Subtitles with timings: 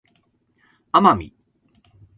[0.91, 1.31] 奄美